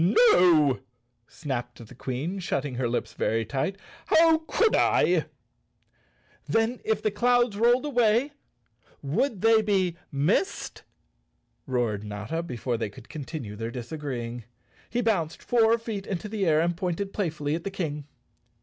"No," 0.31 0.79
snapped 1.27 1.85
the 1.85 1.93
Queen, 1.93 2.39
shutting 2.39 2.73
her 2.73 2.89
lips 2.89 3.13
very 3.13 3.45
tight. 3.45 3.77
"How 4.07 4.39
could 4.47 4.75
I?" 4.75 5.03
The 5.05 5.19
Cowardly 5.19 5.19
Lion 5.19 5.19
of 5.19 5.25
Oz_ 5.27 6.49
"Then, 6.53 6.81
if 6.85 7.01
the 7.03 7.11
clouds 7.11 7.55
rolled 7.55 7.85
away, 7.85 8.31
would 9.03 9.41
they 9.41 9.61
be 9.61 9.97
mist?" 10.11 10.81
roared 11.67 12.03
Notta, 12.03 12.41
before 12.41 12.77
they 12.77 12.89
could 12.89 13.09
continue 13.09 13.55
their 13.55 13.69
disagreeing. 13.69 14.45
He 14.89 15.01
bounced 15.01 15.43
four 15.43 15.77
feet 15.77 16.07
into 16.07 16.27
the 16.27 16.47
air 16.47 16.61
and 16.61 16.75
pointed 16.75 17.13
playfully 17.13 17.53
at 17.53 17.63
the 17.63 17.69
King. 17.69 18.07